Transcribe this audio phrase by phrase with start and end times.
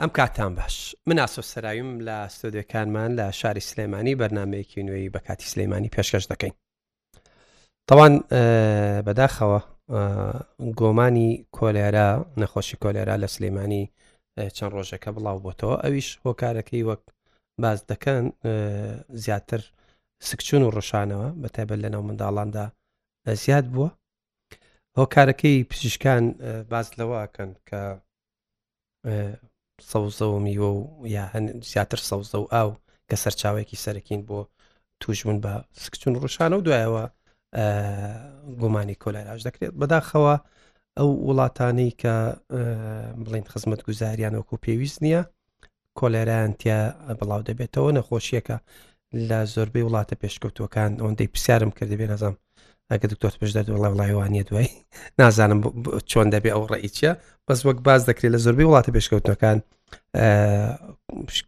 [0.00, 5.46] ئەم کاتان باش من ئاسۆ سەراویم لە ستۆدیەکانمان لە شاری سلێمانی بەرنمەیەکی نوێی بە کاتی
[5.52, 6.54] سلەیمانی پێشکەش دەکەین
[7.88, 8.14] تەوان
[9.06, 9.60] بەداخەوە
[10.80, 12.08] گۆمانی کۆلێرە
[12.40, 13.84] نەخۆشی کۆلێرا لە سلەیمانی
[14.56, 17.02] چەند ڕۆژەکە بڵاو بۆتەوە ئەویش هۆکارەکەی وەک
[17.62, 18.24] باز دەکەن
[19.24, 19.60] زیاتر
[20.28, 22.64] سکچون و ڕۆشانەوە بەتیبەت لەناو منداڵاندا
[23.44, 23.88] زیاد بووە
[24.98, 26.24] هۆکارەکەی پزیشکان
[26.72, 27.80] باز لەوەکەن کە
[29.90, 30.84] سەوزە و میوە و
[31.16, 32.70] یا هەن زیاتر سەوزە و ئاو
[33.08, 34.40] کە سەرچاوێکی سەرکین بۆ
[35.00, 37.04] توژمن بە سکچون ڕوشانە و دوایەوە
[38.60, 40.34] گومانی کۆلایراژ دەکرێت بەداخەوە
[40.98, 42.14] ئەو وڵاتانی کە
[43.24, 45.22] بڵین خزمەت گوزاریان وەکو پێویست نییە
[45.98, 46.80] کۆلێرانتیا
[47.18, 48.56] بڵاو دەبێتەوە نەخۆشیەکە
[49.28, 52.34] لە زۆربەی وڵاتە پێشکەوتوەکان ئەوەندەی پرسیارم کردبێ نەزم
[52.92, 54.66] ئەگە دکتۆر پێش دەات وڵە وڵایوانە دوای
[55.20, 55.60] نازانم
[56.10, 57.10] چۆن دەبێ ئەو ڕئیچە
[57.46, 59.58] بەس وەک باز دەکرێت لە زۆربەی وڵاتە پێشکەوتنەکان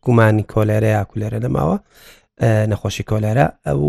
[0.05, 1.77] گومانی کۆلێرە یا کولێرە نەماوە
[2.71, 3.81] نەخۆشی کۆلێرە ئەو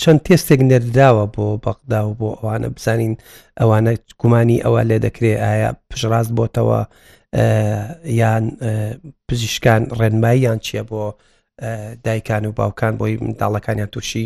[0.00, 3.14] چەند تێستێک نەرداوە بۆ بەقدا و بۆ ئەوانە بزانین
[3.60, 3.92] ئەوانە
[4.22, 6.80] گومانی ئەوە لێ دەکرێت ئایا پشڕاست بۆتەوە
[8.20, 8.44] یان
[9.28, 11.02] پزیشکان ڕێنمایی یان چییە بۆ
[12.04, 14.24] دایکان و باوکان بۆی منداڵەکانیان تووشی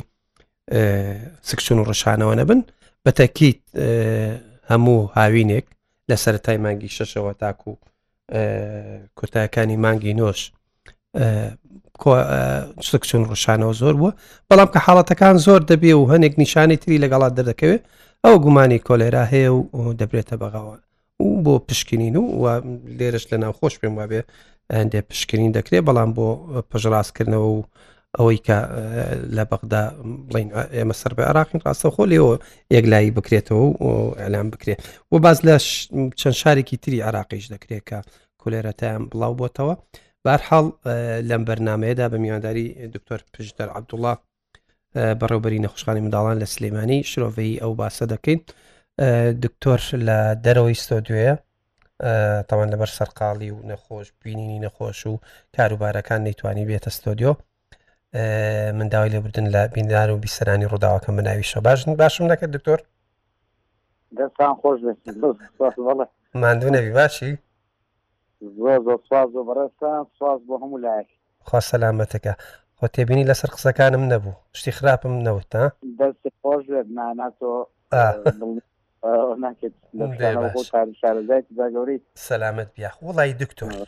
[1.42, 2.60] سکسون و ڕشانەوە نەبن
[3.04, 3.60] بە تەکییت
[4.70, 5.66] هەموو هاوینێک
[6.10, 7.72] لە سەرای مانگی شەشەوە تاکو
[9.18, 10.40] کۆتایەکانی مانگی نۆش
[12.90, 14.12] سکسون ڕشانەوە زۆر بووە
[14.48, 17.82] بەڵام کە حاڵەتەکان زۆر دەبێ و هەنێک نیشانی تری لەگەڵات دەردەکەوێت
[18.24, 20.76] ئەو گومانی کۆلێرا هەیە و دەبرێتە بەغاوە
[21.26, 22.44] و بۆ پشکنین و
[22.98, 24.20] لێرش لە ناوخۆش پێم وابێ
[24.80, 26.26] هەندێک پشکنین دەکرێت بەڵام بۆ
[26.70, 27.62] پژڕاستکردنەوە و
[28.18, 28.56] ئەوەی کە
[29.36, 29.82] لە بەغدا
[30.30, 32.34] بڵین ئێمە سەر بە عراقین ڕاستە خۆ لێەوە
[32.76, 33.90] یەکلایی بکرێتەوە و
[34.22, 34.80] ئەلان بکرێت
[35.12, 35.56] و باز لە
[36.20, 37.98] چەند شارێکی تری عراقیش دەکرێت کە
[38.40, 39.74] کولێرەتیان بڵاو بۆتەوە
[40.24, 40.66] بارحاڵ
[41.28, 44.14] لەم بەرنمەیەدا بە میوانداری دکتۆر پشدەر عبدوڵە
[45.20, 48.40] بەڕێوبەری نەخشخانی منداڵان لە سلێمانی شرۆڤەی ئەو باسە دەکەین
[49.44, 51.34] دکتۆر لە دەرەوەی ستۆدوێە
[52.48, 55.14] تاوان لەبەر سەرقاڵی و نەخۆش بینینی نەخۆش و
[55.56, 57.32] کاروبارەکان نەیتوانی بێتە ستۆدیۆ
[58.74, 62.78] منداوای لێبدن لە بیندار و بیسەرانی ڕووداوەکە مناوی شە باشن باشم دەکە دکتۆر
[64.18, 64.80] دەستان خۆش
[66.42, 67.38] مادونەوی باشی
[68.40, 71.08] بەڕێستان سواز بۆ هەموو لایەک
[71.46, 72.34] خوا سەلامەتەکە
[72.78, 75.64] خۆ تێبینی لەسەر قسەکانم نەبوو شتی خراپم نەوت تا
[75.98, 76.62] دەست خۆش
[76.96, 77.52] ناناتۆ
[82.28, 83.86] سەلامت بیا وڵی دکتۆر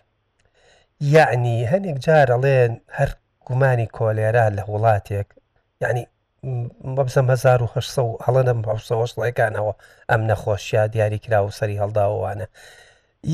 [1.16, 3.08] یعنی هەنێک جارەڵێن هەر
[3.48, 5.28] گومانی کۆلێرا لە وڵاتێک
[5.82, 6.04] ینی
[6.96, 8.60] بەبزم 1600 هەڵەنم
[9.24, 9.72] ڕێکانەوە
[10.10, 12.46] ئەم نەخۆشییا دیاریکرا و سەری هەڵداوانە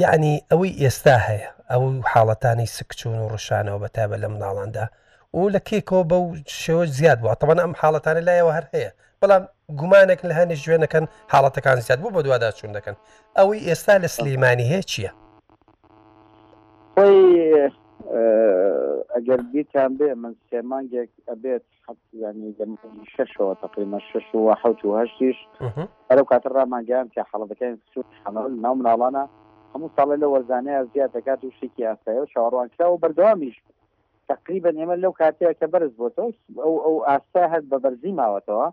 [0.02, 4.86] یعنی ئەوەی ئێستا هەیە ئەو حاڵەتانی سکچون و ڕشانەوە بەتابە لە مناڵاندا
[5.34, 6.24] و لە کێکۆ بەو
[6.62, 8.90] شێوە زیاد بووە تەوان ئەم حاڵەتانە لایەوە هەر هەیە
[9.20, 9.44] بەڵام
[9.80, 12.96] گومانێک لە هەنێ شوێنەکەن حاڵەتەکان زیاد بوو بە دووادا چون دەکەن
[13.38, 15.12] ئەوەی ئێستا لە سلەیمانی هەیە چییە؟
[19.18, 22.50] ئەگەر بیتان بێ من سێمانگێک ئەبێت حەزانی
[23.14, 25.38] شەشەوە تقریمە شش و حوت و هەشتیش
[26.08, 29.22] ئەرو کاتە ڕامانگەیان کە حەڵەکەی سوود حەمەل ناو مناڵانە
[29.72, 33.56] هەموو ساڵی لە وەزانەیە زیاد دەکات و شێکی یاسایە و چاڕوانکرا و بەردەوامیش
[34.32, 36.30] تقریبا ئێمە لەو کاتەیە کە بەرز بۆتەوە
[36.64, 38.68] ئەو ئەو ئاستا هەر بە بەرزی ماوەتەوە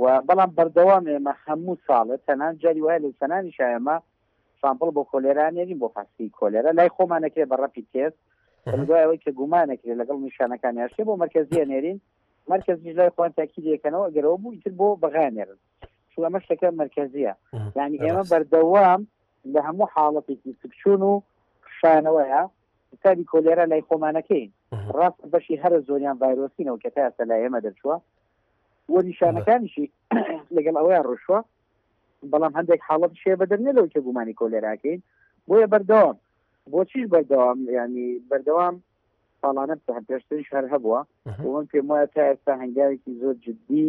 [0.00, 3.96] و بەڵام بەردەوام ئێمە هەموو ساڵە تەنان جاری وایە لە سەنانی شایەمە
[4.60, 8.18] سامپل بۆ کۆلێرانێنی بۆ پاسی کۆلێرە لای خۆمانەکرێ بەڕەپی تێست
[8.66, 11.98] بەلگایەوەی کە گومانەکرێت لەگەڵ نیشانەکان یاشێ بۆ مرکزیە نێرین
[12.52, 15.58] مرکزیش لای خۆیان تاکی دەکەنەوە گەرەوە بوو ئیتر بۆ بەغانێرن
[16.10, 17.32] چ ئەمە شتەکە مرکزیە
[17.78, 19.00] یعنی ئێمە بەردەوام
[19.52, 21.22] لە هەموو حاڵەتێکی سکچون و
[21.78, 22.42] شانەوەیە
[23.02, 24.48] تابی کۆلێرە لای خۆمانەکەین
[24.96, 27.96] ڕاست بەشی هەر زۆریان ڤایرۆسینەوە کە تا ئەستا لای ئێمە دەرچووە
[28.92, 29.86] وە نیشانەکانیشی
[30.56, 31.38] لەگەڵ ئەوەیان ڕشوە
[32.32, 35.00] بەڵام هەندێک حاڵەت شێ بەدەرنێ لەو کە گومانی کۆلێراکەین
[35.48, 36.16] بۆیە بەردەوام
[36.72, 38.74] بۆچی بەردەوام ینی بەردەوام
[39.40, 39.74] ساڵانە
[40.08, 41.00] پێشتری شار هەبووە
[41.54, 43.86] من پێم وایە تا ئێستا هەنگاوێکی زۆر جددی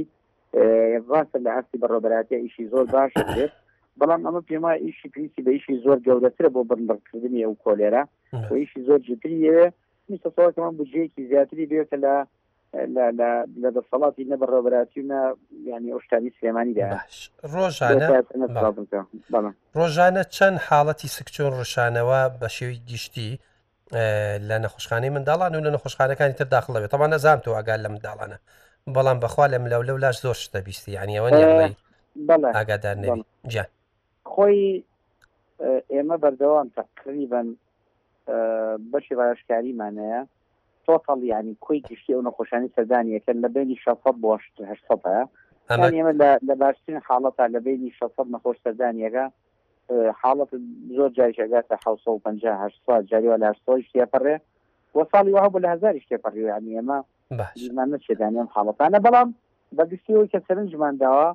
[1.10, 3.54] ڕاستە لە ئاستی بەڕۆبەراتی ئیشی زۆر باش بێت
[4.00, 8.04] بەڵام ئەمە پێما ئیشی پیسی بە ئیشی زۆر گەورەترە بۆ بڕبڕکردنی ئەو کۆلێرە
[8.50, 9.57] و ئیشی زۆر جدیە
[10.10, 12.13] میسەسەوەکەمان بجەیەکی زیاتری بێتە لە
[13.62, 15.04] لە دەسەڵاتی نە بەڕێبراتیە
[15.72, 16.86] ینی ئۆشتانی سلێمانیدا
[19.80, 23.39] ڕۆژانە چەند حاڵەتی سکچۆن ڕشانەوە بە شێوی گشتی
[24.50, 28.38] لە نەخۆشخانەی منداڵان و لە نەخۆشخانەکانی تر داخڵ دەبێت تەمان نەزانام تۆ ئاگال لە منداڵانە
[28.95, 31.30] بەڵام بەخوا لە ملەو لەو لاش زۆر شتە بیستی ینی ئەوە
[32.57, 33.66] ئاگادار نبیجان
[34.31, 34.60] خۆی
[35.94, 37.48] ئێمە بەردەوام تقریبن
[38.92, 40.22] بەشی ڕایشکاریمانەیە
[40.87, 46.13] تۆتەڵ ینی کوی گشتی ئەو نەخۆشانی سەردانیەکەن لە بینی 1600 ئێمە
[46.49, 49.25] لە باشترین حاڵەتا لە بینی 600 نەخۆش سەردانیەکە
[50.21, 50.51] حاڵەت
[50.97, 53.49] زۆر جاریشگاتە 1500 جاریوە لە
[53.87, 54.35] شتێپەڕێ
[54.95, 56.97] وە ساڵی وها بۆ لە هزار شتێپەڕی ینی ئێمە
[57.63, 59.29] ژمانە چێدانیم حاڵەتانە بەڵام
[59.77, 61.27] بەگشتیەوەی کە سەرنجمانداوە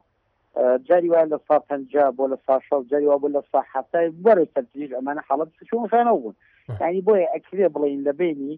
[0.88, 4.90] جاریوان لە سا پنج بۆ لە سا ش جاریوا بۆ لە سا حفتای بەرە سەرتیژ
[4.96, 6.34] ئەمانە حاڵەت چۆن خانە بوون
[6.80, 8.54] ینی بۆیە ئەکرێ بڵین لە بینی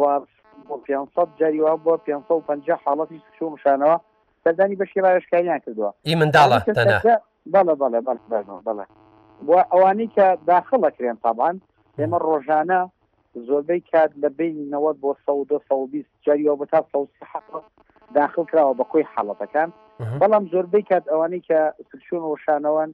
[0.00, 3.96] چوار پێ جاری وا بۆ 550 حاڵەتی سو مشانەوە
[4.44, 6.58] سەردانی بەشی ڕایشکاریان کردووە ئی منداڵە
[7.54, 8.84] بەڵە بەڵێ بەڵێ
[9.46, 11.56] بۆ ئەوانەی کە داخڵەکرێن تابان
[11.98, 12.80] ئێمە ڕۆژانە
[13.46, 15.32] زۆربەی کات لە بینەوە بۆ سە
[16.26, 16.78] جاریەوە بە تا
[18.18, 19.68] داخل کراوە بە کۆی حاڵەتەکان
[20.20, 21.58] بەڵام زۆربەی کات ئەوانەی کە
[21.90, 22.90] سشون وشانەوەن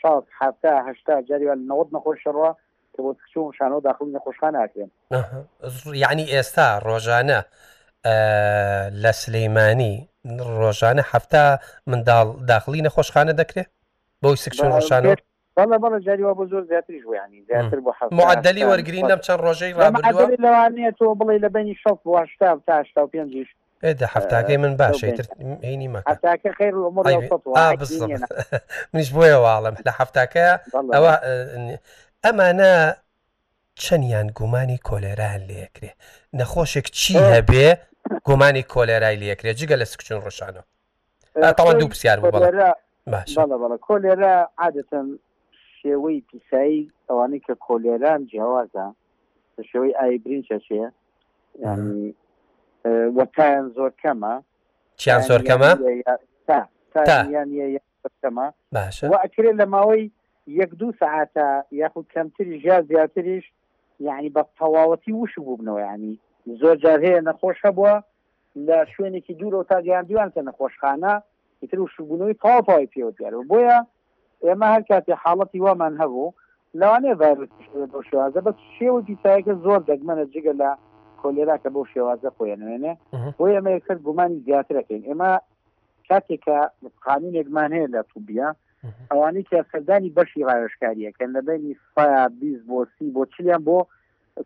[0.00, 2.50] شاهه جاریوە 90 نەخۆشەوە
[2.96, 4.88] کە بۆ کچ و شانەوە داخلی نەخۆشخان هاکرێن
[5.94, 7.40] یعنی ئێستا ڕۆژانە
[9.02, 9.94] لە سلەیمانی
[10.58, 11.44] ڕۆژانە هەفتا
[11.90, 13.70] منداڵ داخلی نەخۆشخانە دەکرێت
[14.22, 15.08] بۆی سکشن ڕۆژانە
[15.56, 20.96] بەڵە بەڵە جاریوە بۆ زۆر زیاتری ژویانی زیاتر بۆ معدلی وەرگین لەم چەند ڕۆژەی لەوانێت
[21.00, 23.48] تۆ بڵێ لە بەنی شەڵ واشتا تاشتا و پێنجش
[23.84, 25.26] ئێدا هەفتاکەی من باشەیتر
[25.66, 26.74] عینی مەکەتاکە خیر
[28.94, 30.46] منیش بۆیە واڵم لە هەفتاکە
[30.94, 31.12] ئەوە
[32.26, 32.72] ئەمانە
[33.82, 35.90] چەندیان گومانی کۆلێران لەکرێ
[36.38, 37.68] نەخۆشێک چی هەبێ
[38.28, 40.62] گومانی کۆلێرای لەکرێ جگە لە سکچون ڕۆشانەوە
[41.58, 42.18] تاوان دوو پرسیار
[43.88, 45.06] کۆلێرا عادەتەن
[45.78, 48.86] شێوەی پیسایی ئەوانەی کە کۆلێران جیاوازە
[49.70, 50.88] شێوەی ئایبرین چەشەیە
[53.16, 54.34] وەتیان زۆر کەمە
[55.00, 55.70] چیان زۆر کەمە
[57.08, 57.48] تا یان
[58.22, 60.04] کەمە باشە ئەکرێت لە ماوەی
[60.46, 63.44] یەک دوو سعاتە یاخود کەمتری ژیا زیاتریش
[64.00, 66.18] یعنی بە تەواوەتی وش بوو بنەوە ینی
[66.60, 67.94] زۆر جار هەیە نەخۆشە بووە
[68.66, 71.12] لە شوێنێکی دوورەوە تا گەیاندویان کە نەخۆشخانە
[71.62, 73.78] ئیتر وشبوونەوەی تاواپای پێوەگەرەوە بۆیە
[74.44, 76.34] ئێمە هەر کاتی حاڵەتی وامان هەبوو
[76.80, 77.16] لەوانەیە
[77.92, 80.70] بە شێوازە بە شێوە دیسایەکە زۆر دەگمەنە جگە لە
[81.22, 82.92] کۆلێرا کە بۆ شێوازە خۆیانوێنێ
[83.38, 85.30] بۆ ئێمە یەکرد گومانی زیاترەکەین ئێمە
[86.08, 86.58] کاتێکە
[87.06, 88.48] قانونێکمان هەیە لە تووبە
[89.10, 93.78] ئەوانەی کە سەردانی بەشی ڕایشکاریە کە لەبینی فیا بیست بۆ سی بۆ چیان بۆ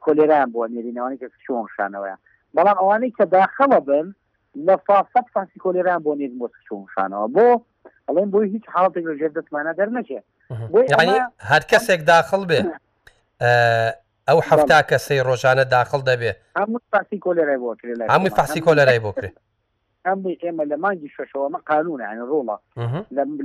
[0.05, 2.15] کۆلێران بۆ نێرینەوانی کە چۆنشانەوەە
[2.57, 4.07] بەڵام ئەوانەی کە داخەوە بن
[4.67, 7.49] لە فاسەد فاسی کۆلێران بۆ نێن بۆ چۆنشانەوە بۆ
[8.07, 10.25] ئەڵێن بۆی هیچ حڵاتێک لە ژێر دەتمانە دەرنەچێت
[11.51, 12.61] هەر کەسێک داخل بێ
[14.29, 17.69] ئەو حفتا کەسەی ڕۆژانە داخل دەبێ هەموو فاسی کۆلێرای بۆ
[18.15, 19.37] هەمووی فاسی کۆلێرای بۆ کرێت
[20.11, 22.57] هەمووی ئێمە لە مانگی شەشەوەمە قانون یان ڕۆڵە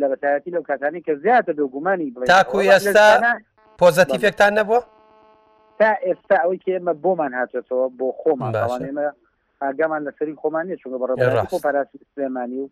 [0.02, 3.08] لە بەتایەتی لەو کاتانی کە زیاتە دۆگومانی تاکو ئێستا
[3.82, 4.82] پۆزتیفێکتان نەبووە
[5.80, 8.54] تا ئێستا ئەوەی ئێمە بۆمان هاتێتەوە بۆ خۆمان
[8.88, 9.06] ئێمە
[9.64, 12.68] ئاگامان لەسەری خۆمانە چونکە بەڕێ خۆ پاراسی سلێمانی و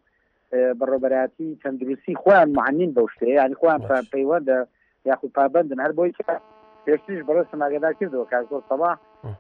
[0.80, 3.82] بەڕۆبەتی تەندروستی خۆیان معین بەو شتەیە ینی خۆیان
[4.14, 4.58] پەیوەدە
[5.10, 6.14] یاخود پابندن هەر بۆی
[6.86, 8.92] پێشتیش بەڕێ سماگەدا کردەوە کار زۆر سەڵا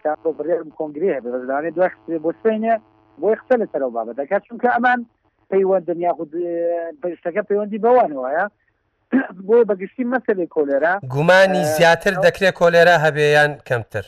[0.04, 2.76] کاڕێرم کۆنگری هەبێ بەزانێ دوای بۆ سێنێ
[3.20, 5.00] بۆی قسە لەسەرەوە بابە دەکات چونکە ئەمان
[5.52, 6.32] پەیوەندن یاخود
[7.02, 8.44] پێشتەکە پەیوەندی بەوانەوەە
[9.48, 14.06] بۆ بەگشتی مەسلێ کۆلێرا گومانی زیاتر دەکرێت کۆلێرا هەبێیان کەمتر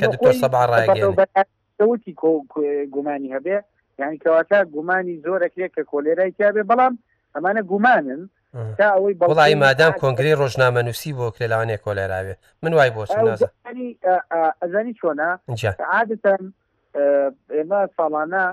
[0.00, 2.12] کە دکتۆر سەبا ڕایگەوتی
[2.94, 3.56] گومانی هەبێ
[4.00, 6.92] یعنی کەواتە گومانی زۆرەکرێت کە کۆلێرای کیاابێ بەڵام
[7.34, 8.22] ئەمانە گومانن
[8.78, 13.02] تا ئەوەی بەڵی مادام کۆنگری ڕۆژنامە نووسی بۆ کرێلانێ کۆلێراوێ من وای بۆ
[14.62, 15.30] ئەزانی چۆنا
[15.94, 16.42] عادەتەن
[17.56, 18.44] ئێمە ساڵانە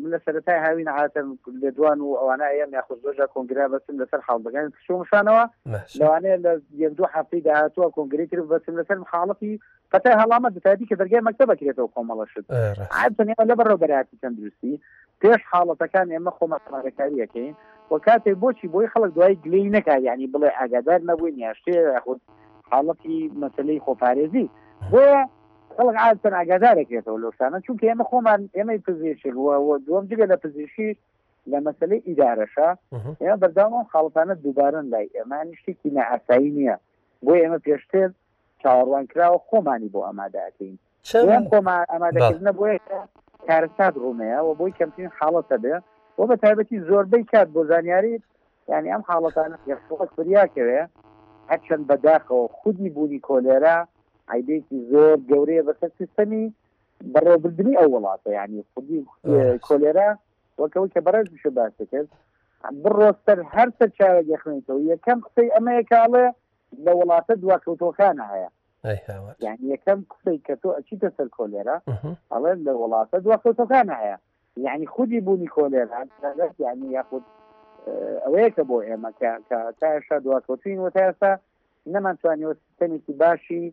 [0.00, 1.28] من لە سەرەتای هاوین عاتم
[1.62, 5.44] لێدوان و ئەوانە ئەم یاخود زۆژە کۆنگرا بەسم لەسەر حڵبگەن کشمشانەوە
[5.98, 6.52] لەوانەیە لە
[6.82, 9.52] یەک دوو حفتی داهاتوە کۆنگری کرد بەسم لەسەر حاڵەتی
[9.92, 12.46] قەتای هەڵامە دەتادی کە دەرگای مەکتە بکرێتەوە کۆمەڵە شت
[12.98, 14.74] عاتنێمە لە بەڕۆبەراتی تەندروستی
[15.20, 17.54] پێش حاڵەتەکان ئێمە خۆمەڕەکاریەکەین
[17.90, 22.20] وە کاتێک بۆچی بۆی خەڵک دوای گلەی نکات ینی بڵێ ئاگادار نەبووی نیاشتێ خود
[22.70, 24.46] حاڵەتی مەسلەی خۆپارێزی
[24.92, 25.10] بۆە
[25.76, 29.34] خەڵک عادەن ئاگادارێکێتەوە لەشانە چونکە ئێمە خۆمان ئێمەی پزیشل
[29.86, 30.88] دووەم جگە لە پزیشی
[31.50, 32.68] لە مەسلەی ئیدارەشە
[33.22, 36.76] ئێمە بەرداوان خاڵتانە دووبارن لای ئێمان شتێکی نەعسایی نییە
[37.24, 38.08] بۆ ئێمە پێشتر
[38.62, 40.76] چاوەڕوان کراوە خۆمانی بۆ ئامادەکەین
[41.50, 42.64] خۆمان ئامادەکردنە بۆ
[43.48, 45.76] کارسات ڕومەیەەوە بۆی کەمترین حاڵەتە بێ
[46.16, 48.14] بۆ بە تایبەتی زۆربەی کات بۆ زانیاری
[48.70, 50.80] یعنی ئەم حاڵەتانە یخفقت فریاکەوێ
[51.50, 53.76] هەرچەند بەداخەوە خودی بوونی کۆلێرە
[54.34, 56.44] عیدێکی زۆر گەورەیە بەسەر سیستەمی
[57.14, 59.00] بەڕێبردننی ئەو وڵاتە ینی خودی
[59.66, 60.08] کۆلێرا
[60.60, 62.08] وەکەوە کە بەڕێز بشە باسەکرد
[62.82, 66.26] بڕۆستەر هەرتە چاوە دەخێنیتەوە یەکەم قسەی ئەمەیە کاڵێ
[66.84, 68.50] لە وڵاتە دواکەوتۆخانە هەیە
[69.46, 71.76] یعنی یەکەم قسەی کە تۆ ئەچیتە سەر کۆلێرا
[72.32, 74.18] ئەڵێ لە وڵاتە دواکەوتۆخانە هەیە
[74.66, 76.00] یعنی خودی بوونی کۆلێرا
[76.66, 77.24] یعنی یاخود
[78.24, 79.10] ئەوەیە کە بۆ ئێمە
[79.80, 81.32] تا شا دواکەوتین و تاسا
[81.94, 83.64] نەمانتوانیەوە سیستەمێکی باشی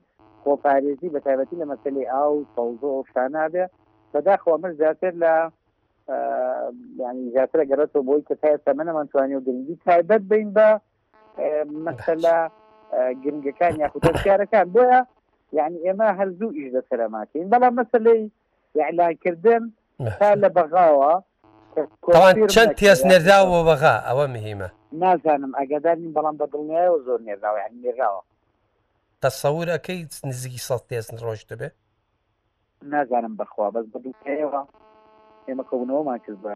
[0.44, 3.66] خۆپارێزی بە تایبەتی لە مەسلی ئاو تەوزۆشانابێ
[4.14, 5.34] بەداخوا من زیاتر لە
[7.02, 10.68] ینی زیاتر گەرەەوە بۆی کە تای تەمەەمانتوانی و گرنگی تایبەت بین بە
[11.86, 12.38] مەسەلا
[13.24, 15.00] گرنگەکان یاخودکارەکان بۆە
[15.58, 18.24] یعنی ئێمە هەرزوو ئیش دەسەرەماکەین بەڵام مەسلەی
[18.80, 19.64] یعلاکردن
[20.20, 21.14] تا لە بەغاوە
[22.54, 24.70] چەند تێز نێرداوە بەغا ئەوە مهمە
[25.02, 28.22] نازانم ئەگەدارین بەڵام بەدڵنیایەوە زۆر نێرداوە یعنی نێراوە
[29.24, 30.00] تەسەورەکەی
[30.30, 31.70] نزیکی سە تێزن ڕۆژ دەبێ
[32.94, 34.62] نازانم بەخوا بەس بەدوکەوە
[35.48, 36.52] ئێمە کەونەوەمان کرد بە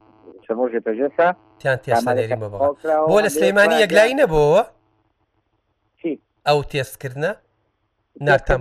[0.45, 1.27] چەمۆژێ پێژێسا
[1.59, 4.61] تیان تێسانێری بە بۆ لە سلەیمانی یەکلایی نەبەوە
[6.47, 7.31] ئەو تێستکردە
[8.27, 8.59] ناتان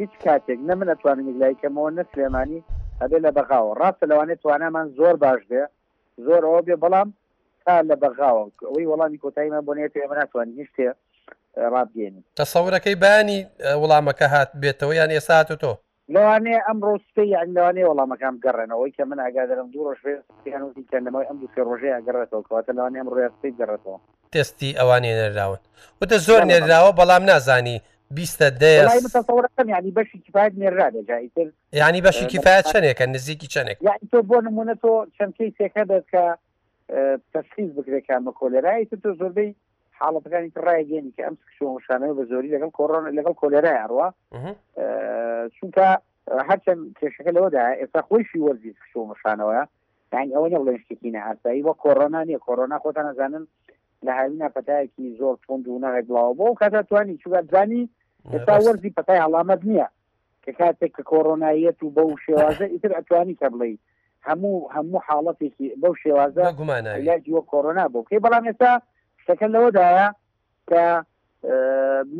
[0.00, 2.60] هیچ کاتێک نە من ئەتوانم یگلایکەمەوە نە سلێمانی
[3.00, 5.62] ئەبێ لە بەغاوە ڕاستە لەوانێت توانامان زۆر باش بێ
[6.26, 7.08] زۆر ئەوە بێ بەڵام
[7.64, 10.88] تا لە بەغاوە ئەوی وەڵامی کۆتاییمە بۆنێت ئێمە ناتوانین هیچ شتێ
[11.74, 13.38] ڕابگەێن تەسەورەکەی بانی
[13.82, 15.72] وڵامەکە هات بێتەوە یان ئێسات و تۆ
[16.14, 21.98] لەوانێ ئەم ڕۆستی یانلوانێ وەڵامەکەم گەڕێنەوەی کە من ئاگادەرم دوو ڕۆژیانوتی کەندەمەوەی ئەم دوکە ڕۆژەیە
[22.06, 23.98] گەڕێتەوە کەواتە لەوانێ ئەم ڕێستی گەڕێتەوە
[24.32, 25.60] تستی ئەوانی نێراون
[26.02, 27.78] وتە زۆر نێراوە بەڵام نازانی
[28.16, 31.46] بیستە دەسەوەەکەم ینی بەشی کفاات نێرادە جایتر
[31.82, 36.24] ینی بەشی کفاات چنێکە نزیکی چنێک یعنی تۆ بۆ نمونە تۆ چەند کەیسێکە دەکە
[37.32, 39.50] تەسخیز بکرێکامە کۆلێرایی تۆ زۆربەی
[40.04, 44.06] حاڵەتەکانی ڕایگەێنی کە ئەم شوشانەوە بە زۆری لەگەڵ کۆڕۆن لەگەڵ کۆلێرای هەروە
[45.56, 45.86] چونکە
[46.48, 49.62] هەرچەند کێشەکە لەوەدا ئێستا خۆشی وەرزی شومەشانەوەە
[50.14, 53.44] یان ئەوە نیە بڵێن شتێکی نەهاسایی بۆ کۆڕۆنانی کۆڕۆنا خۆتان نەزانن
[54.06, 57.82] لە هاوینا پەتایەکی زۆر تند و نەڕێک بڵاوە بۆ کاتە توانی چوگاتزانی
[58.34, 59.88] ئێستا وەرزی پەتای هەڵامەت نییە
[60.44, 63.70] کە کاتێک کە کۆڕۆنایەت و بەو شێوازە ئیتر ئەتوانی کە بڵێ
[64.28, 68.72] هەموو هەموو حاڵەتێکی بەو شێوازە گومانە لاجیوە کۆڕۆنا بۆ کەی بەڵام ئێستا
[69.24, 70.06] قسەکە لەوەدایە
[70.68, 70.82] کە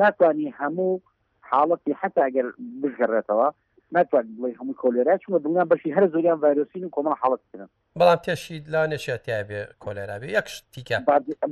[0.00, 1.02] ناتوانانی هەموو
[1.50, 2.46] حاڵەتی حتاگەر
[2.82, 3.48] بژگەڕێتەوە
[3.96, 7.68] ناتوان بڵێ هەموو کۆلێرا چمە دڵیان بەشی هەر زۆریان ڤایرۆسین و کۆمە حڵەتکردن
[8.00, 10.98] بەڵام تێشی لا نشێتیابێ کۆلێرابێ یەکش تیکە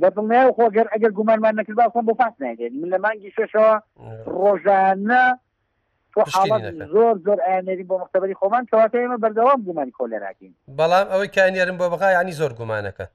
[0.01, 3.73] بەڵمەیە خۆگەر ئەگەر گومانمان نەکرد باسم بۆ پاس ناگەین من لە مانگی شەشەوە
[4.39, 5.23] ڕۆژانە
[6.93, 11.85] زۆر زۆر ئاێری بۆ مختبری خۆمان کەواتە ئێمە بەردەوام گومانی کۆلێراکەین بەڵام ئەوەی کانێرم بۆ
[11.93, 13.05] بخای ینی زۆر گومانەکە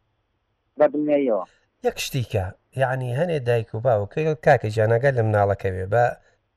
[0.81, 1.43] بەدنەوە
[1.87, 2.45] یەک شتیکە
[2.83, 6.05] یعنی هەنێ دایک و باوە کە کاکە جانەگە لە مناڵەکەوێ بە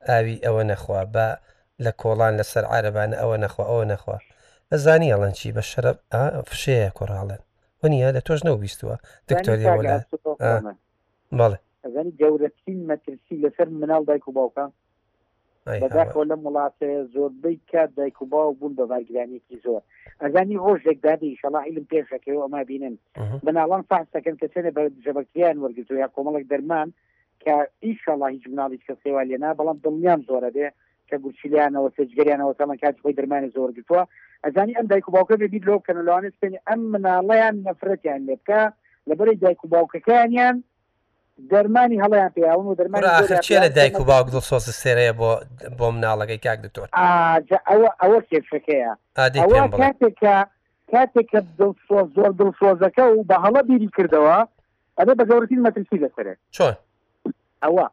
[0.08, 1.28] ئاوی ئەوە نەخوا بە
[1.86, 4.18] لە کۆڵان لەسەر عرببان ئەوە نەخوا ئەوە نەخوا
[4.72, 5.98] ئەزانی ئەڵەن چی بە شەرب
[6.50, 7.42] فشەیە کۆڕاڵن
[7.82, 8.96] وەنیە لە تۆش نە بیستوە
[9.30, 10.04] دکتۆری وڵات
[11.40, 14.66] بەڵێ ئەزانی گەورەترین مەترسی لەسەر مناڵ دایک و باوکە
[15.82, 19.82] بەداخۆ لەم وڵاتێ زۆربەی کات دایک و باو بوون بە بارگرانێکی زۆر
[20.22, 22.96] ئەزانی ڕۆژ دەکدادی شەڵائلم پێشەکەی ئەما بینن
[23.46, 26.88] بەناڵان فاستەکەن کە چێنێ بە جەبەکیان وەرگتو یا کۆمەڵک دەرمان
[27.44, 30.68] کە ئیشەڵا هیچ مناڵی کە سێوا لێنا بەڵام دڵنیام زۆرە بێ
[31.10, 34.04] کە گوچیلیانەوە سجگەریانەوە تەمە کات خۆی دەرمانی زۆر گرتووە
[34.46, 38.62] ئەزانی ئەم دایک و باوکە بێبییت لەو کەنەلوانێت پێنی ئەم مناڵەیان نەفرەتیان لێبکە
[39.10, 40.56] لەبەری دایک و باوکەکانیان
[41.50, 45.30] دەرمانی هەڵیان پێیاون و دەرمانچێ لە دایک و باوک دڵ سۆس سێرەیە بۆ
[45.78, 46.88] بۆ مناڵەکەی کاک دکتۆر
[47.70, 50.38] ئەوە ئەوە کێشەکەەیە کاتێکە
[50.92, 54.38] کاتێککە دڵسۆ زۆر دڵسۆزەکە و بە هەڵە بیری کردەوە
[55.00, 56.74] ئەدە بە گەورەتی مەترسی لەسەرێ چۆن
[57.64, 57.86] ئەوە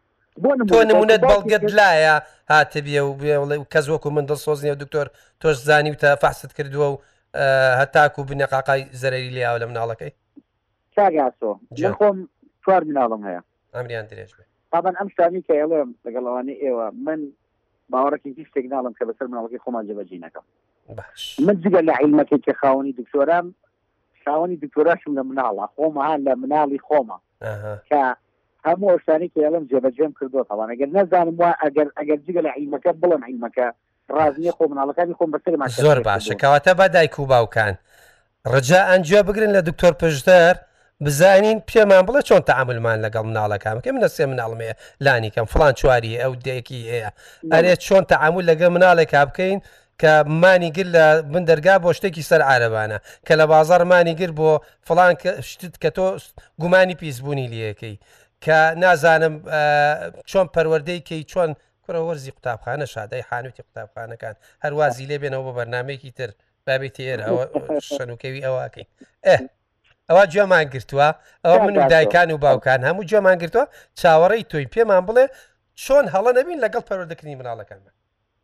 [0.73, 2.14] تۆ نمونەت بەڵگەت لایە
[2.52, 5.07] هاتبیە و بێڵێ و کەس وەکو من دڵ سۆزنیە دکتۆر
[5.40, 6.97] تۆش زانی و تا فاست کردووە و
[7.81, 10.12] هەتاکو بنەقاقای زەرری لیاوە لە مناڵەکەی
[10.97, 11.50] کاگاسۆ
[11.99, 12.17] خۆم
[12.68, 13.40] چوار مناڵم هەیە
[13.75, 14.30] ئەمریان درێژ
[14.72, 17.20] تابان ئەم شتانی کە ئێڵێ لەگەڵەوانی ئێوە من
[17.92, 20.44] باوەڕێکی هیچ تێکناڵم کە بەسەر مناڵکی خۆمان جێبەجی نەکەم
[21.46, 23.46] من جگە لە عیلمەکەی کە خاوەنی دکتۆرام
[24.25, 27.18] خاوەنی دکتۆراشم لە مناڵە خۆمەهان لە مناڵی خۆمە
[27.90, 28.02] کە
[28.66, 32.92] هەموو شتانی کە ئێڵم جێبەجێم کردو تاوان ئەگەر نەزانم وە ئەگەر ئەگەر جگە لە عیلمەکە
[33.00, 33.66] بڵم عیلمەکە
[34.16, 37.75] ڕازنیە خۆ مناڵەکانی خۆم بەسەرمان زۆر باشە کەواتە بە دایک و باوکان
[38.54, 40.54] ڕجا ئەنجە بگرن لە دکتۆر پشدەر
[41.07, 44.71] بزانین پێمان بڵە چۆن تعاملمان لەگەڵ مناڵەکان کە منە سێ مناڵمێ
[45.05, 47.11] لانیکەم فلان چواری ئەو دێکی هەیە
[47.55, 49.59] ئەرێ چۆن تعامل لەگە مناڵێک کا بکەین
[50.00, 50.12] کە
[50.43, 54.50] مانیگر لە من دەرگا بۆ شتێکی سەر عربانە کە لە بازارمانی گر بۆ
[54.88, 55.12] فلان
[55.49, 56.07] شتت کە تۆ
[56.62, 57.97] گومانی پیسبوونی لیەکەی
[58.45, 59.35] کە نازانم
[60.31, 61.50] چۆن پەروەردەیکەی چۆن
[61.85, 66.31] کوڕەوەرزی قوتابخانە شادای حانوتی قوتابخانەکان هەروازی لێ بێنەوە بە بەرنمێکی تر
[66.67, 67.45] بابێتی ئێرە ئەوە
[67.87, 68.87] شنوکەوی ئەواکەین
[69.26, 69.37] ئە
[70.11, 71.09] ئەوە جوێمان گرتووە
[71.45, 73.65] ئەوە من و دایکان و باوکان هەموو جوێمان گرتووە
[74.00, 75.25] چاوەڕی تۆی پێمان بڵێ
[75.85, 77.95] چۆن هەڵە نەبین لەگەڵ پەرۆدەکردنی مناڵەکانمان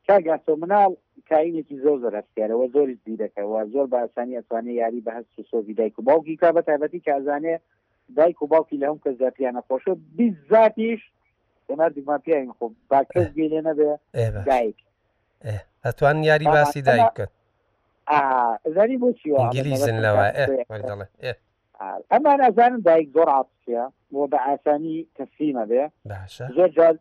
[0.09, 0.91] کاگاتۆ مناڵ
[1.31, 6.37] کاینێکی زۆر زەرستیارەوە زۆری زیرەکەەوە زۆر باسانی ئەتوانێ یاری بە هەست سۆوی دایک و باوکی
[6.41, 7.57] کا بە تایبەتی کازانێ
[8.17, 11.01] دایک و باوکی لە هەم کەس زیاتیانە خۆشە بی زاتیش
[11.69, 13.91] ئێمە دیمان پێین خۆ با کەس گوێ لێ نەبێ
[14.51, 14.79] دایک
[15.85, 17.27] ئەتوان یاری باسی دایککە
[18.77, 20.27] زانی بۆچی ئنگلیزن لەوە
[20.89, 21.33] دەڵێ
[21.85, 25.85] حال ئەمان ئەزانم دایک زۆر عاتفە بۆ بە ئاسانی کەسیمە بێ
[26.57, 26.95] زۆر جار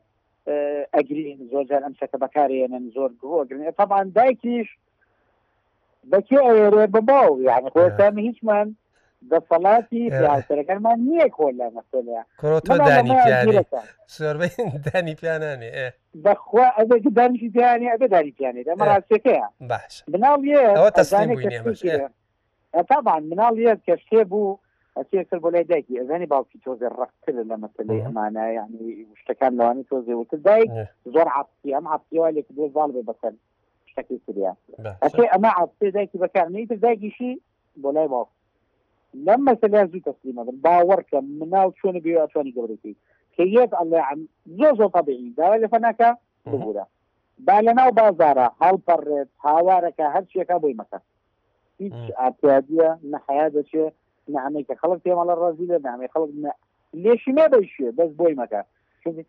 [0.95, 4.67] ئەگرین زۆر جار ئەم شەکە بەکارێنن زۆر گۆگرن تامان دایکیش
[6.11, 8.67] بەکێ ئەوێ بە باو یعنی خۆسان هیچمان
[9.31, 12.77] دەسەڵاتی پیاسەرەکانمان نییە کۆل لە مەسەلە کۆۆ
[14.87, 15.89] دانی پیانانێ
[16.25, 20.41] بەخوا ئەبێ دانیشی پیانی ئەبێ داری پیانێت ئەمە ڕاستەکەیە باش بناڵ
[20.99, 22.09] تەسانێ
[22.89, 24.57] تابان مناڵ یە کەشتێ بوو
[24.97, 28.81] ئەسی کرد بۆ لای دایکی ئەزانی باوکی تۆزێ ڕختتر لە مەسلەی ئەمانە یعنی
[29.21, 30.69] شتەکان لەوانی تۆزێ وتر دایک
[31.13, 33.33] زۆر عاپسی ئەم عاپسیوا لێک دو باڵ بێ بەسەر
[33.91, 34.51] شتەکەی سریا
[35.03, 37.31] ئەسێ ئەمە عاپسی دایکی بەکار نیتر دایکیشی
[37.81, 38.35] بۆ لای باوکی
[39.25, 42.93] لەم مەسلیا زوو تەسلیمە بن باوەڕکە مناو چۆنە بێ ئەتوانی گەورێتی
[43.35, 44.00] کە یەک ئەڵێ
[44.57, 46.09] زۆر زۆر طبیعی داوا لە فەناکە
[46.51, 46.85] ببوورە
[47.47, 51.00] با لەناو بازارە هەڵپەڕێت هاوارەکە هەر شێکە بۆی مەکە
[51.81, 53.95] هیچ ئاپیادیە نەحیا دەچێت
[54.27, 56.31] نامەی کە خەڵک پێمەڵە ڕازی لە نامێ خەڵک
[57.03, 58.61] لێشی نەبیشێ بەس بۆی مەکە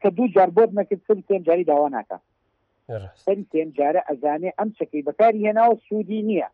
[0.03, 2.17] کە دوو جار بۆت نەکرد سری تێن جاری داوا ناکە
[3.25, 6.49] سری تێن جارە ئەزانێ ئەم چەکەی بەکاری هێناوە سوودی نییە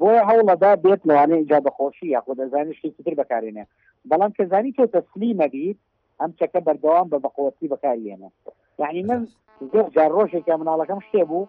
[0.00, 3.64] بۆ هەوڵەدا بێت لەوانەیە اینجا بەخۆشی یا خۆ دەزانانی شتتر بەکارێنێ
[4.10, 5.78] بەڵام کەزانی تۆ تەسلی مەبییت
[6.20, 8.28] ئەم چەکە بەردەوام بە بەخۆتی بەکارێنە
[8.82, 9.20] یعنی من
[9.72, 11.44] زۆر جار ڕۆژێکیا مناڵەکەم شتێ بوو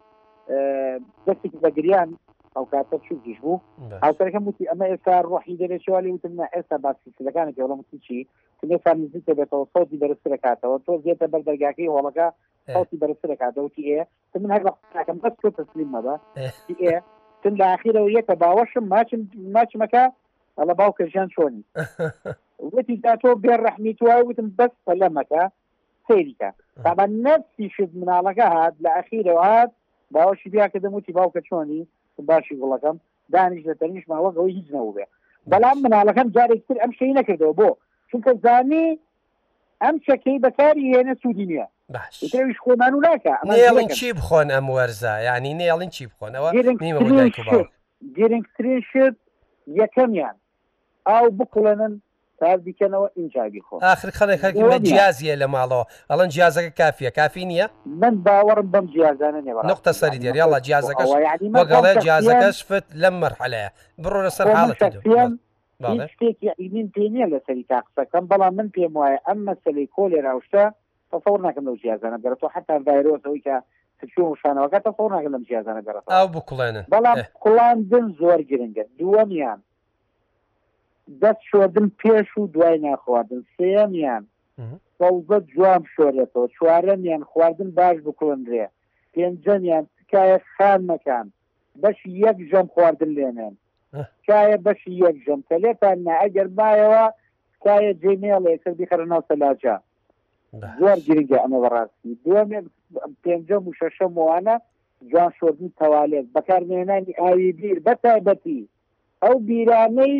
[1.27, 2.09] دەستی بەگریان
[2.57, 3.57] ئەو کاتە چ دیش بوو
[4.05, 8.19] هاوسەرەکەم وتی ئەمە ئێستا ڕحی دەرێت شوالی وتم نا ئێستا باسیسیلەکانێکی وڵم وتی چی
[8.59, 12.27] تێ سانزی بێتەوە سەوتی بەرزرەکاتەوە تۆ دێتە بەردەرگاکەی وڵەکە
[12.73, 13.99] سەوتی بەرزرەکاتەوتی ئێ
[14.43, 16.15] من هەر بەقەکەم بەس تۆ تەسلیم مەبە
[16.83, 16.95] ئێ
[17.41, 19.21] تن لە اخیرەوە یەکە باوەشم ماچم
[19.57, 20.03] ماچمەکە
[20.57, 21.61] ئەڵە باوکە ژیان چۆنی
[22.75, 25.41] وتی دا تۆ بێ ڕەحمی توای وتم بەس پەلەمەکە
[26.07, 26.49] سریکە
[26.83, 29.71] تابان نەفسی شت مناڵەکە هات لە ئەخیرەوە هات
[30.15, 31.81] باوەشی بیا کە دەموتی باوکە چۆنی
[32.23, 32.97] باشی گوڵەکەم
[33.33, 35.05] دانیش لە تەنیش ماوەەوەی هیچ نەوە بێ
[35.51, 37.69] بەڵام مناڵەکەم جارێکتر ئەم شەی نەکردەوە بۆ
[38.09, 38.87] چونکە زانی
[39.83, 43.33] ئەم چەکەی بەکاری هێنە سوودی نییە باش خۆمان و ناکە
[43.97, 46.49] چی بخۆن ئەم وەرزە ینی نێڵین چی بخۆنەوە
[48.17, 49.15] گرنگترین شت
[49.79, 50.35] یەکەمیان
[51.07, 51.93] ئاو بکڵێنن
[52.39, 57.67] تار بیکەنەوە ئینجاگی خۆ آخر خەڵێک من جیازیە لە ماڵەوە ئەڵەن جیازەکە کافیە کافی نییە
[58.01, 63.69] من باوەڕم بەم جیازانە نێوە نقطە سەری دێر یاڵە جیازەکەگەڵێ جیازەکە شفت لەم مەرحەلەیە
[64.03, 64.89] بڕۆ لەسەر حاڵەکە
[66.13, 70.63] شتێکی عیلین پێنیە لە سەری تاقسەکەم بەڵام من پێم وایە ئەم مەسلەی کۆلێ راوشتە
[71.11, 73.55] تەفەور ناکەم لەو جیازانە گەرەوە حتا ڤایرۆسەوەی کە
[74.41, 79.59] شانەوەکە تەفەور ناکەم لەم جیازانە گەرەوە ئەو بکڵێنە بەڵام قڵان دن زۆر گرنگە دووەمیان
[81.21, 84.23] دەست شۆدن پێش و دوای ناخواردن سێمیان
[84.97, 88.65] فەوزە جوام شۆرێتەوە چوارەمیان خواردن باش بکۆندرێ
[89.13, 91.25] پێنجەمیان تکایە خان مەکان
[91.83, 93.53] بەشی یەک ژەم خواردن لێنێن
[94.19, 97.05] تکایە بەشی یەک ژەم تەلێتان نا ئەگەر مایەوە
[97.53, 99.75] تکایە جێمێڵێ کردی خەرناو سەلاجە
[100.79, 102.41] زۆر گرنگە ئەمە بەڕاستی دوێ
[103.23, 104.55] پێنجەم و شەشەم وانە
[105.11, 108.61] جوان شۆردن تەوالێت بەکارمێنانی ئاوی بیر بەتابەتی
[109.23, 110.17] ئەو بیرانەی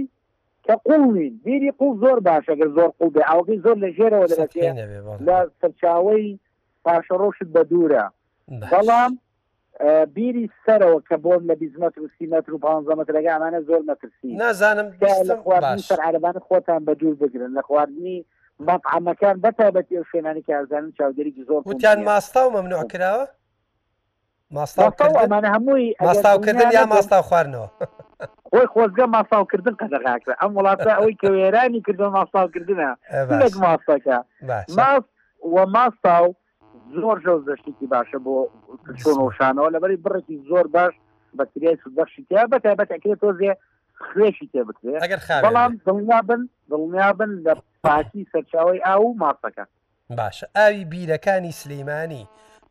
[0.68, 4.72] کە قوڵین بیری قوڵ زۆر باشەگەر زۆر قوڵ بێ ئاوگی زۆر لە ژێرەوە دەکەێ
[5.28, 6.28] لە سەرچاوی
[6.86, 8.06] پاشەڕۆشت بە دوورە
[8.72, 9.12] بەڵام
[10.16, 14.88] بیری سەرەوە کە بۆن لە بیزمەتر و سیمەتر و پامەتر لەگە ئەمانە زۆر مەترسی نازانم
[15.30, 18.26] لە خواردنی سەرعربان خۆتان بە دوور بگرن لە خواردنی
[18.68, 23.28] بەعامەکان بەتابەت ئەو شوێنانی کە ئازانن چاودێکی زۆر وتیان ماستا و مەمنوع کراوە
[24.56, 27.70] ماستاوەمانە هەمووی ماستاوکردن یا ماستا خواردنەوە
[28.56, 32.90] خۆی خۆزگە ماساوکردن قەدەغاکرا ئەم وڵاتە ئەوەی کە وێرانی کردن ماساوکردنە
[33.42, 34.18] لەک ماستەکە
[34.80, 35.04] ماس
[35.54, 36.26] و ماساو
[36.94, 38.36] زۆر ژە زەشتێکی باشە بۆ
[39.00, 40.94] چۆن وشانەوە لەبەری بڕێکی زۆر باش
[41.38, 43.52] بەکرێت دەخشی تیا بەتابەتەکرێت تۆزێ
[44.10, 45.00] خوێشی تێ بکرێت
[45.46, 46.42] بەڵام دڵنیا بن
[46.72, 49.66] دڵنیا بن لە پاکی سەرچاوی ئا و ماسەکە
[50.18, 52.26] باشە ئاوی بیرەکانی سلەیمانی.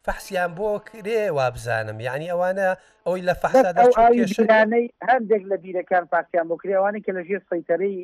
[0.07, 2.69] فەحسیان بۆ کرێ وا بزانم یعنی ئەوانە
[3.07, 7.99] ئەوی لە فەحانەی هەندێک لە بیرەکان پاسیان بۆ کرێوانە کە لە ژێر سەیتەرەی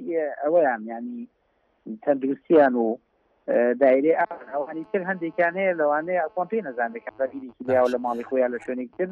[0.45, 1.23] ئەوەیان ینی
[2.05, 2.89] تەندروستیان و
[3.83, 4.13] دایرێ
[4.53, 7.11] ئەوانی تر هەندێکیان هەیە لەوانەیە ئەکۆن پێ نەزانێکەکە
[7.95, 9.09] لە ماڵی خۆیان لە شوێنێکتر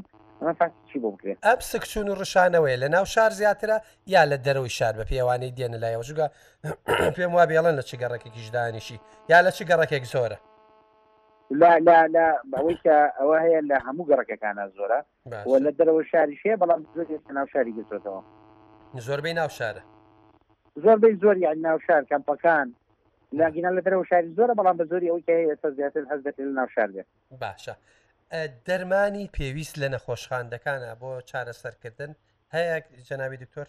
[0.88, 3.76] چی بۆ بکرێت ئەب سکچون و ڕشانەوەی لە ناو شار زیاترە
[4.14, 6.26] یا لە دەرەوەی شار بە پێوانەی دێنە لایەوە ژگە
[7.16, 8.98] پێم وا بێڵەن لە چگەڕێکێکیشدانیشی
[9.32, 10.38] یا لە چگەڕێکێک زۆرە
[11.50, 14.98] لا لا لا بەوەی کە ئەوە هەیە لە هەموو گەڕەکەەکانە زۆرە
[15.48, 18.22] و لە دەرەوە شاری شێ بەڵام زۆر ناو شاری گرتوێتەوە
[19.06, 19.82] زۆربەی ناو شارە
[20.76, 22.66] زۆربەی زۆر یانی ناو شار کەمپەکان
[23.32, 26.68] لاگینا لە دەرەوە شاری زۆرە بەڵام بە زۆری ئەوی ئێستا زیاتر هەز دەکرێت لە ناو
[26.76, 27.04] شاردێ
[27.42, 27.74] باشە
[28.66, 32.12] دەرمانی پێویست لە نەخۆشخاندەکانە بۆ چارەسەرکردن
[32.54, 32.76] هەیە
[33.08, 33.66] جەناوی دکتۆر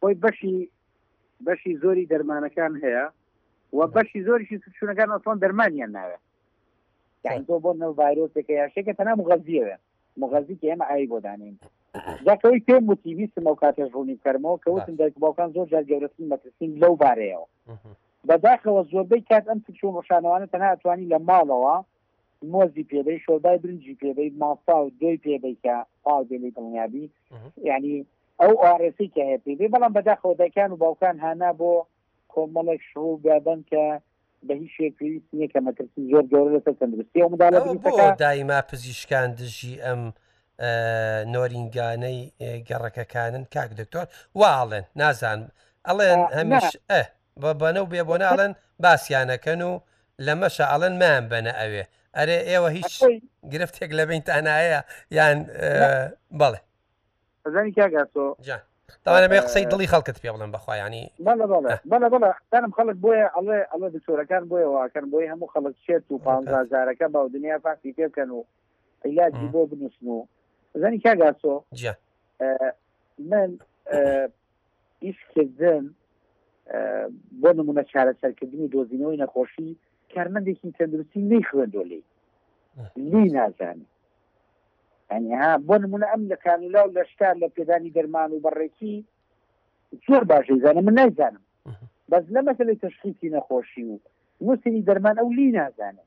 [0.00, 0.56] بۆی بەشی
[1.46, 3.04] بەشی زۆری دەرمانەکان هەیە
[3.74, 6.22] و بەشی زۆریشی سچوونەکان ئەسڵان دەرمانیان ناوێت
[7.48, 9.76] تۆ بۆ نەو ڤایرۆسێکە یاشێکە تەنا مغەزیەوە
[10.22, 11.56] مغەزی کە ئێمە ئای بۆ دانین
[12.26, 17.46] جاکەوەی پێم وتیویستم ئەو کاتێ ڕوونی کەرمەوە کەوتم دەرکباوکان زۆر جار گەورەتین مەترسین لەو بارەیەوە
[18.28, 21.76] بەداخەوە زۆربەی کات ئەم چوون ڕشانەوانە تەنها ئەتوانی لە ماڵەوە
[22.54, 27.04] مۆزی پێدەی شۆدای برنجی پێدەی ماستا و دوی پێدەی کە پاڵ بێی دڵنیابی
[27.68, 27.92] یعنی
[28.42, 31.72] ئەو ئارسی کە هەیە پێدەی بەڵام بەداخەوە دەکان و باوکان هانا بۆ
[32.36, 33.84] کۆمەڵێک شو گابن کە
[34.46, 39.74] بە هیچ شێویست نییە کە مەترسی زۆر گەورە لەسەر تەندروستی و مداڵ دایما پزیشکان دژی
[39.84, 40.02] ئەم
[41.32, 42.18] نۆرینگانەی
[42.68, 44.06] گەڕەکەکانن کاک دکتۆر
[44.40, 45.38] واڵێن نازان
[45.88, 47.00] ئەڵێن هەمیش ئە
[47.40, 49.72] بە بەنەو بێ بۆ ناڵێن باسییانەکەن و
[50.26, 51.84] لەمەشە ئاڵەن مام بەنە ئەوێ
[52.16, 52.92] ئەرێ ئێوە هیچ
[53.52, 54.80] گرفتێک لە بین تانایە
[55.18, 55.38] یان
[56.40, 56.60] بەڵێ
[57.54, 58.62] زانی کاگاسۆ جان
[59.04, 61.46] تاوانە بێ قسەی دڵی خەڵکت پێ بڵم بەخوایانی بەڵە
[62.52, 67.26] بەڵم خەڵک بۆیە ئەڵێ ئەڵە بچۆرەکان بۆیە واکەن بۆی هەموو خەڵک شێت و پازارەکە باو
[67.36, 68.40] دنیا فاسی پێبکەن و
[69.04, 70.18] عیلاجی بۆ بنووسن و
[70.80, 71.54] زانی کاگاسۆ
[73.30, 73.48] من
[75.04, 75.84] ئیشکردن
[77.40, 79.68] بۆ نمونە چارەسەرکردنی دۆزینەوەی نەخۆشی
[80.12, 82.00] کارمەندێکی تەندروستی نەیخوێندۆ لێ
[83.10, 83.88] لی نازانانی
[85.10, 89.04] يعني ها بۆ نمونە ئەم لە کانولا و لە شتا لە پێدانی دەرمان و بەڕێکی
[90.08, 91.40] زۆر باشزانە من نایزانم
[92.10, 93.98] بەس لە مەسلی تشخیتی نەخۆشی و
[94.40, 96.06] نووسنی دەرمان ئەو لی نازانم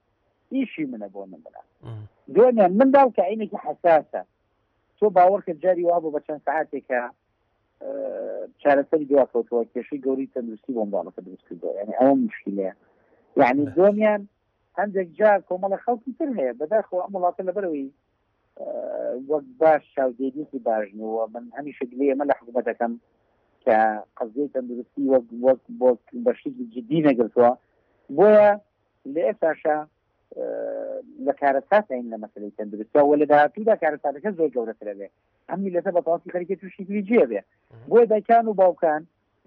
[0.53, 1.62] ئیشی منە بۆ من بلا
[2.36, 4.21] دوێنیان منداڵ کە عینێکی حساسە
[4.99, 6.99] تۆ باوەڕکە جاری وا بۆ بە چەند سعاتێکە
[8.62, 12.73] چارەسەری دواکەوتەوە کێشی گەوری تەندروستی بۆمباڵەکە دروست کردەوە یعنی ئەوە مشکلەیە
[13.41, 14.21] یعنی دۆمیان
[14.79, 17.88] هەندێک جار کۆمەڵە خەڵکی تر هەیە بەداخۆ ئەم وڵاتە لەبەرەوەی
[19.32, 22.93] وەک باش شاودێنیی باشنەوە من هەمیشە لێ ئەمە لە حکوومەتەکەم
[23.65, 23.78] کە
[24.17, 25.89] قزیی تەندروستی وەک وەک بۆ
[26.26, 27.52] بەشی جدی نەگرتووە
[28.17, 28.50] بۆیە
[29.13, 29.78] لە ئێساشا
[31.26, 35.08] لە کارەساتین لە مەسلەی تەندروستە و لە داهاتیدا کارەساتەکە زۆر گەورەترە بێ
[35.50, 37.41] ئەمی لەسە بە تاسی خەرکە تووشی جێ بێ
[37.89, 39.02] بۆیە دایکان و باوکان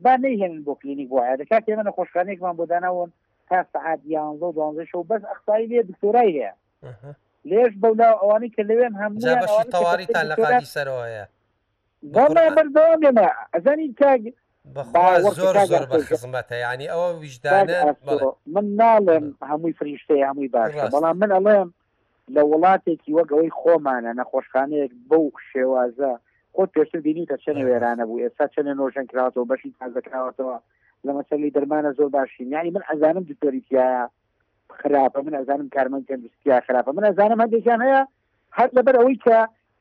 [0.05, 3.11] با نەیهێن بۆ کلینیک بۆ عادەکات ئێمە لە خۆشخانێکمان بۆ داناون
[3.49, 6.53] تا سعات یانزە دوانزە شەو بەس ئەخسایی لێ دکتۆرای هەیە
[7.49, 9.13] لێش بەولا ئەوانی کە لەوێن هەم
[9.75, 11.23] تەواریتان لە قادی سەرەوەە
[12.57, 14.23] بەردەوامێنە ئەزانی تاگ
[15.41, 17.79] زۆر زۆر بە خزمەتە ینی ئەوە ویژدانە
[18.55, 21.69] من ناڵێم هەمووی فریشتەیە هەمووی باشە بەڵام من ئەڵێم
[22.35, 26.13] لە وڵاتێکی وەگەوەی خۆمانە نەخۆشخانەیەک بەو شێوازە
[26.57, 30.57] خۆت پێشتر بینیتە چەنە وێرانە بوو ئێستا چەنە نۆژەن کراوەوە بەشی تازەکراوەتەوە
[31.07, 33.95] لە مەسەلی دەرمانە زۆر باشین یانی من ئەزانم دوتۆریتیایە
[34.81, 38.01] خراپە من ئەزانم کارمەند تەندروستیا خراپە من ئەزانم هەندێکیان هەیە
[38.59, 39.39] هەر لەبەر ئەوەی کە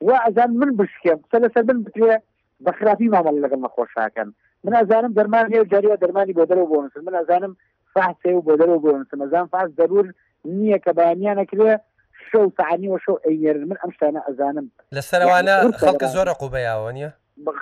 [0.08, 2.14] وا ئەزان من بشکێم قسە لەسەر من بتێ
[2.66, 4.30] بە خراپی مامەڵ لەگەڵ مەخۆشاکەن
[4.64, 7.54] من ئەزانم دەرمان هەیە جاریە دەرمانی بۆ دەرەوە بۆنس من ئەزانم
[7.94, 10.06] فاحسێ و بۆ دەرەوە بۆنس ئەزان فاس دەرور
[10.54, 11.72] نییە کە بەیانیان نەکرێ
[12.30, 17.10] شەو سعانی وەشەو ئەینێرن من ئەم شتانە ئەزانم لەسەروانە خەڵکە زۆرە قوبەیاوە نیە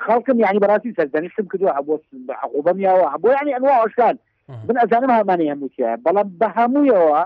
[0.06, 1.97] خەڵکم یعنی بەڕاستی سەردەنیشتم کردو هەبوو
[2.45, 4.15] عقوبەم یاوە هەبوو ینی ئەنوا عشکان
[4.49, 7.21] من ئەزانم هەمانی هەمووتە بەڵام بە هەموویەوە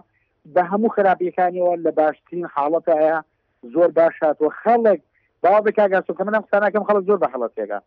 [0.55, 2.97] بە هەموو خراپیەکانیەوە لە باشترین حاڵەتە
[3.73, 4.99] زۆر باشاتەوە خەڵک
[5.43, 7.79] باوا بە کاگاسۆکە منم قساناکەم خەڵک زۆر بە حڵەتێکە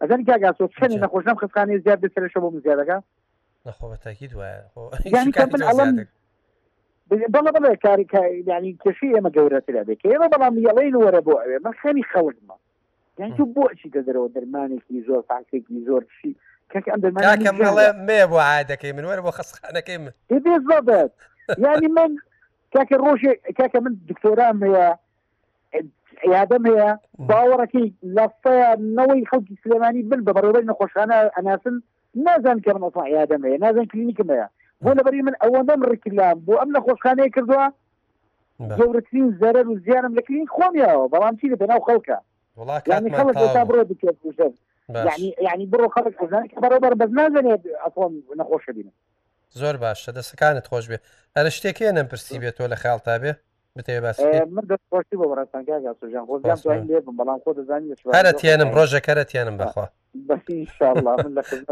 [0.00, 2.98] ئەزانی کاگاسۆ چەندی نەخۆشم خستانی زیاد بسرشە بۆ مزیادەکە
[7.34, 8.06] بەڵە بڵێ کاری
[8.48, 12.56] ینی کشی ئێمە گەورەترا دەکە ئێمە بەڵام یڵین وەرە بۆ ئەوێ من خەمی خەوتمە
[13.18, 16.30] یان بۆچی دەدرەوە دەرمانێکی زۆر تاکێکی زۆر چی
[18.06, 20.10] مێ بۆ عادەکەی من وەرە بۆ خستخانەکەی من
[20.86, 21.10] بێت
[21.62, 22.12] ینی من
[22.74, 24.86] کاکە ڕۆژێک کاکە من دکتۆرام هەیە
[26.34, 26.88] یادم هەیە
[27.28, 31.74] باوەڕەکەی لەفەیەەوەی خەڵکی سلێمانی بن بە بەڕێبەر نەخۆشخانە ئەناسن
[32.26, 34.46] نازان کە منەفا یادم هەیە نازان کلینیکم هەیە
[34.84, 37.64] بۆ لەبەری من ئەوەندەم ڕکلام بۆ ئەم نەخۆشخانەیە کردووە
[38.78, 42.18] زۆرترین زەرەر و زیانم لە کلین خۆمیەوە بەڵام چی لە بەناو خەڵکە
[43.14, 44.16] خەڵک تا بڕۆ بکرد
[44.94, 46.14] یعنی یعنی بڕۆ خەڵک
[46.62, 48.92] بەڕۆبەر بەز نازانێت ئەفۆم نەخۆشە بینم
[49.60, 50.98] زۆر باشە دەستەکانت خۆش بێ
[51.36, 53.32] ئەرە شتێکی نم پرسی بێت تۆ لە خاڵتا بێ
[53.78, 59.86] بتێباسخۆشتی بۆ ڕستانگاگەژان خۆزیان لێ بم بەڵام خۆ دەزانانی هەرە تێنم ڕۆژەکەرە تێنم بخوا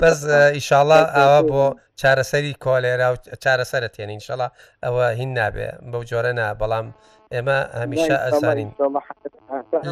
[0.03, 0.23] بەس
[0.59, 1.65] ئیشاڵا ئەوە بۆ
[2.01, 4.49] چارەسەری کۆلێرا و چارەسەرە تێن ئینشەڵا
[4.85, 6.87] ئەوە هین نابێ بەو جۆرە نا بەڵام
[7.35, 8.71] ئێمە هەمیشە ئەسانین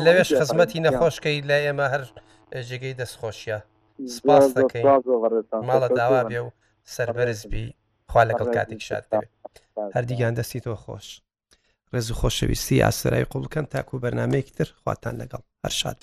[0.04, 2.02] لەوێش خزمەتی نەخۆشکەی لە ئێمە هەر
[2.54, 3.58] ئێجگەی دەستخۆشیە
[4.16, 4.84] سپاس دەکەین
[5.68, 6.54] ماڵە داوا بێ و
[6.94, 7.66] سربەرزبی
[8.10, 9.30] خوا لەگەڵ کاتێک شاد دەوێت
[9.94, 11.06] هەردیگان دەستی تۆ خۆش
[11.92, 15.98] ڕێز و خۆشەویستی یاسرای قوڵکەن تاکو بەرنمەیەک تر خواتان لەگەڵ هەر شاد.